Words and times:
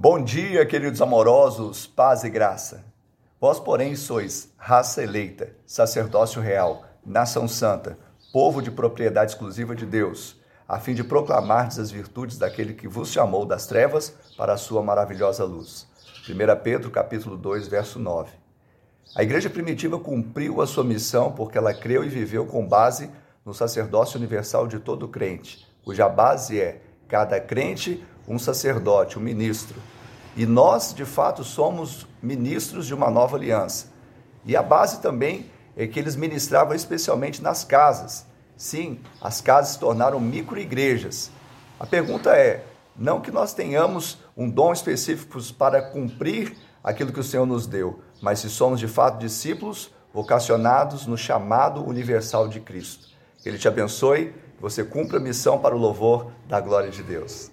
Bom 0.00 0.22
dia, 0.22 0.64
queridos 0.64 1.02
amorosos, 1.02 1.84
paz 1.84 2.22
e 2.22 2.30
graça. 2.30 2.84
Vós, 3.40 3.58
porém, 3.58 3.96
sois 3.96 4.48
raça 4.56 5.02
eleita, 5.02 5.50
sacerdócio 5.66 6.40
real, 6.40 6.84
nação 7.04 7.48
santa, 7.48 7.98
povo 8.32 8.62
de 8.62 8.70
propriedade 8.70 9.32
exclusiva 9.32 9.74
de 9.74 9.84
Deus, 9.84 10.40
a 10.68 10.78
fim 10.78 10.94
de 10.94 11.02
proclamardes 11.02 11.80
as 11.80 11.90
virtudes 11.90 12.38
daquele 12.38 12.74
que 12.74 12.86
vos 12.86 13.08
chamou 13.08 13.44
das 13.44 13.66
trevas 13.66 14.14
para 14.36 14.52
a 14.52 14.56
sua 14.56 14.84
maravilhosa 14.84 15.42
luz. 15.42 15.88
1 16.30 16.62
Pedro, 16.62 16.92
capítulo 16.92 17.36
2, 17.36 17.66
verso 17.66 17.98
9. 17.98 18.30
A 19.16 19.24
igreja 19.24 19.50
primitiva 19.50 19.98
cumpriu 19.98 20.62
a 20.62 20.66
sua 20.68 20.84
missão 20.84 21.32
porque 21.32 21.58
ela 21.58 21.74
creu 21.74 22.04
e 22.04 22.08
viveu 22.08 22.46
com 22.46 22.64
base 22.64 23.10
no 23.44 23.52
sacerdócio 23.52 24.16
universal 24.16 24.68
de 24.68 24.78
todo 24.78 25.08
crente, 25.08 25.66
cuja 25.82 26.08
base 26.08 26.60
é 26.60 26.82
cada 27.08 27.40
crente 27.40 28.06
um 28.28 28.38
sacerdote, 28.38 29.18
um 29.18 29.22
ministro. 29.22 29.80
E 30.36 30.44
nós, 30.46 30.94
de 30.94 31.04
fato, 31.04 31.42
somos 31.42 32.06
ministros 32.22 32.86
de 32.86 32.94
uma 32.94 33.10
nova 33.10 33.36
aliança. 33.36 33.86
E 34.44 34.56
a 34.56 34.62
base 34.62 35.00
também 35.00 35.50
é 35.76 35.86
que 35.86 35.98
eles 35.98 36.14
ministravam 36.14 36.74
especialmente 36.74 37.42
nas 37.42 37.64
casas. 37.64 38.26
Sim, 38.56 39.00
as 39.20 39.40
casas 39.40 39.72
se 39.72 39.78
tornaram 39.80 40.20
micro-igrejas. 40.20 41.30
A 41.80 41.86
pergunta 41.86 42.30
é: 42.36 42.64
não 42.96 43.20
que 43.20 43.30
nós 43.30 43.54
tenhamos 43.54 44.18
um 44.36 44.50
dom 44.50 44.72
específico 44.72 45.40
para 45.54 45.80
cumprir 45.80 46.56
aquilo 46.82 47.12
que 47.12 47.20
o 47.20 47.24
Senhor 47.24 47.46
nos 47.46 47.66
deu, 47.66 48.00
mas 48.20 48.40
se 48.40 48.50
somos 48.50 48.80
de 48.80 48.88
fato 48.88 49.18
discípulos 49.18 49.90
vocacionados 50.12 51.06
no 51.06 51.16
chamado 51.16 51.84
universal 51.84 52.48
de 52.48 52.60
Cristo. 52.60 53.08
Que 53.42 53.48
Ele 53.48 53.58
te 53.58 53.68
abençoe, 53.68 54.34
você 54.60 54.82
cumpra 54.82 55.18
a 55.18 55.20
missão 55.20 55.58
para 55.58 55.76
o 55.76 55.78
louvor 55.78 56.32
da 56.48 56.60
glória 56.60 56.90
de 56.90 57.02
Deus. 57.02 57.50